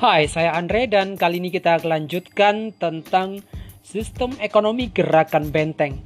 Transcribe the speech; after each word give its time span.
Hai, 0.00 0.32
saya 0.32 0.56
Andre 0.56 0.88
dan 0.88 1.12
kali 1.20 1.44
ini 1.44 1.52
kita 1.52 1.76
lanjutkan 1.84 2.72
tentang 2.72 3.44
sistem 3.84 4.32
ekonomi 4.40 4.88
gerakan 4.88 5.52
benteng. 5.52 6.00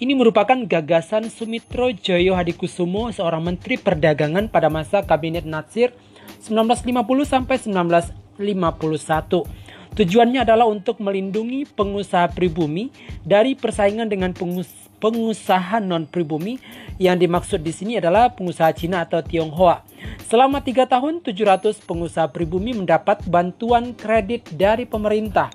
Ini 0.00 0.16
merupakan 0.16 0.56
gagasan 0.56 1.28
Sumitro 1.28 1.92
Joyo 1.92 2.32
Hadikusumo, 2.32 3.12
seorang 3.12 3.44
menteri 3.44 3.76
perdagangan 3.76 4.48
pada 4.48 4.72
masa 4.72 5.04
kabinet 5.04 5.44
Natsir 5.44 5.92
1950 6.40 7.28
sampai 7.28 7.60
1951. 7.60 8.40
Tujuannya 9.92 10.40
adalah 10.48 10.64
untuk 10.64 10.96
melindungi 11.04 11.68
pengusaha 11.68 12.32
pribumi 12.32 12.88
dari 13.28 13.52
persaingan 13.52 14.08
dengan 14.08 14.32
pengusaha 15.04 15.84
non 15.84 16.08
pribumi 16.08 16.56
yang 16.96 17.20
dimaksud 17.20 17.60
di 17.60 17.76
sini 17.76 18.00
adalah 18.00 18.32
pengusaha 18.32 18.72
Cina 18.72 19.04
atau 19.04 19.20
Tionghoa. 19.20 19.91
Selama 20.26 20.64
tiga 20.64 20.88
tahun, 20.88 21.20
700 21.20 21.82
pengusaha 21.84 22.28
pribumi 22.32 22.72
mendapat 22.72 23.20
bantuan 23.28 23.92
kredit 23.92 24.48
dari 24.54 24.88
pemerintah. 24.88 25.52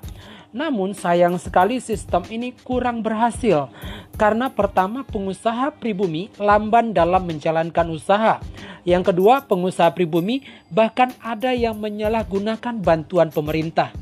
Namun 0.48 0.96
sayang 0.96 1.36
sekali 1.36 1.76
sistem 1.76 2.24
ini 2.32 2.56
kurang 2.64 3.04
berhasil 3.04 3.68
karena 4.16 4.48
pertama 4.48 5.04
pengusaha 5.04 5.70
pribumi 5.76 6.32
lamban 6.40 6.96
dalam 6.96 7.28
menjalankan 7.28 7.86
usaha. 7.92 8.40
Yang 8.88 9.12
kedua, 9.12 9.44
pengusaha 9.44 9.92
pribumi 9.92 10.42
bahkan 10.72 11.12
ada 11.20 11.52
yang 11.52 11.76
menyalahgunakan 11.76 12.80
bantuan 12.80 13.28
pemerintah. 13.28 13.92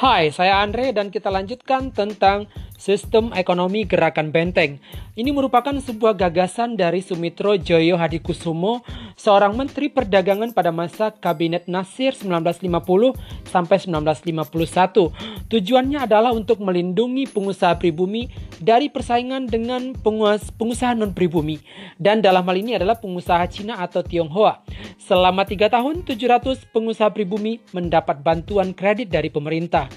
Hai, 0.00 0.32
saya 0.32 0.64
Andre 0.64 0.96
dan 0.96 1.12
kita 1.12 1.28
lanjutkan 1.28 1.92
tentang 1.92 2.48
sistem 2.80 3.28
ekonomi 3.36 3.84
gerakan 3.84 4.32
benteng. 4.32 4.80
Ini 5.12 5.28
merupakan 5.36 5.76
sebuah 5.76 6.16
gagasan 6.16 6.80
dari 6.80 7.04
Sumitro 7.04 7.60
Joyo 7.60 8.00
Hadikusumo, 8.00 8.80
seorang 9.20 9.52
menteri 9.52 9.92
perdagangan 9.92 10.56
pada 10.56 10.72
masa 10.72 11.12
kabinet 11.12 11.68
Nasir 11.68 12.16
1950 12.16 13.12
sampai 13.44 13.76
1951. 13.84 15.12
Tujuannya 15.52 16.00
adalah 16.00 16.32
untuk 16.32 16.64
melindungi 16.64 17.28
pengusaha 17.28 17.76
pribumi 17.76 18.32
dari 18.56 18.88
persaingan 18.88 19.44
dengan 19.44 19.92
pengusaha 20.00 20.96
non 20.96 21.12
pribumi 21.12 21.60
dan 22.00 22.24
dalam 22.24 22.48
hal 22.48 22.56
ini 22.56 22.80
adalah 22.80 22.96
pengusaha 22.96 23.44
Cina 23.52 23.76
atau 23.84 24.00
Tionghoa. 24.00 24.64
Selama 24.96 25.44
tiga 25.44 25.68
tahun, 25.68 26.06
700 26.06 26.70
pengusaha 26.70 27.12
pribumi 27.12 27.60
mendapat 27.76 28.24
bantuan 28.24 28.72
kredit 28.72 29.10
dari 29.12 29.28
pemerintah. 29.28 29.90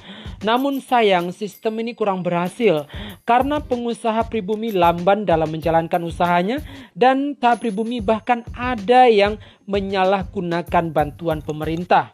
Namun 0.43 0.83
sayang 0.83 1.31
sistem 1.31 1.79
ini 1.79 1.95
kurang 1.95 2.19
berhasil 2.21 2.85
karena 3.23 3.63
pengusaha 3.63 4.27
pribumi 4.27 4.75
lamban 4.75 5.23
dalam 5.23 5.47
menjalankan 5.47 6.03
usahanya 6.03 6.59
dan 6.91 7.33
tak 7.39 7.63
pribumi 7.63 8.03
bahkan 8.03 8.43
ada 8.51 9.07
yang 9.07 9.39
menyalahgunakan 9.65 10.91
bantuan 10.91 11.39
pemerintah. 11.39 12.11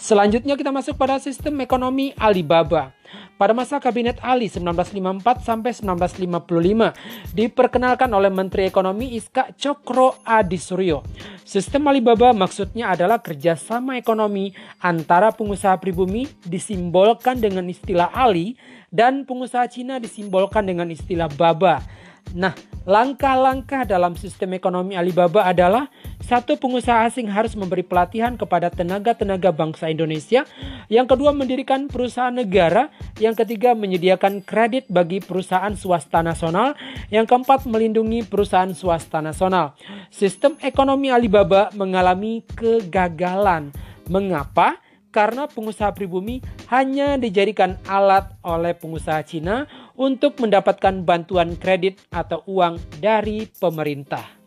Selanjutnya 0.00 0.56
kita 0.56 0.72
masuk 0.72 0.96
pada 0.96 1.20
sistem 1.20 1.60
ekonomi 1.60 2.16
Alibaba 2.16 2.96
pada 3.40 3.56
masa 3.56 3.80
kabinet 3.80 4.20
Ali 4.20 4.52
1954 4.52 5.40
sampai 5.40 5.72
1955 5.72 7.32
diperkenalkan 7.32 8.12
oleh 8.12 8.28
Menteri 8.28 8.68
Ekonomi 8.68 9.16
Iska 9.16 9.56
Cokro 9.56 10.20
Adi 10.28 10.60
Suryo. 10.60 11.00
Sistem 11.40 11.88
Alibaba 11.88 12.36
maksudnya 12.36 12.92
adalah 12.92 13.16
kerjasama 13.24 13.96
ekonomi 13.96 14.52
antara 14.84 15.32
pengusaha 15.32 15.80
pribumi 15.80 16.28
disimbolkan 16.44 17.40
dengan 17.40 17.64
istilah 17.64 18.12
Ali 18.12 18.60
dan 18.92 19.24
pengusaha 19.24 19.64
Cina 19.72 19.96
disimbolkan 19.96 20.68
dengan 20.68 20.92
istilah 20.92 21.32
Baba. 21.32 21.80
Nah, 22.36 22.52
langkah-langkah 22.88 23.84
dalam 23.84 24.16
sistem 24.16 24.56
ekonomi 24.56 24.96
Alibaba 24.96 25.44
adalah 25.44 25.92
satu 26.20 26.56
pengusaha 26.56 27.10
asing 27.10 27.26
harus 27.26 27.58
memberi 27.58 27.82
pelatihan 27.82 28.38
kepada 28.38 28.70
tenaga-tenaga 28.70 29.50
bangsa 29.50 29.90
Indonesia. 29.90 30.46
Yang 30.86 31.16
kedua, 31.16 31.34
mendirikan 31.34 31.90
perusahaan 31.90 32.32
negara. 32.32 32.88
Yang 33.18 33.44
ketiga, 33.44 33.74
menyediakan 33.74 34.44
kredit 34.46 34.86
bagi 34.86 35.18
perusahaan 35.18 35.74
swasta 35.74 36.22
nasional. 36.22 36.78
Yang 37.10 37.34
keempat, 37.34 37.66
melindungi 37.66 38.22
perusahaan 38.24 38.70
swasta 38.70 39.18
nasional. 39.18 39.74
Sistem 40.14 40.54
ekonomi 40.62 41.10
Alibaba 41.10 41.74
mengalami 41.74 42.46
kegagalan. 42.54 43.74
Mengapa? 44.06 44.78
Karena 45.10 45.50
pengusaha 45.50 45.90
pribumi 45.90 46.38
hanya 46.70 47.18
dijadikan 47.18 47.74
alat 47.90 48.30
oleh 48.46 48.78
pengusaha 48.78 49.18
Cina 49.26 49.66
untuk 50.00 50.40
mendapatkan 50.40 51.04
bantuan 51.04 51.60
kredit 51.60 52.00
atau 52.08 52.40
uang 52.48 52.80
dari 53.04 53.44
pemerintah. 53.44 54.39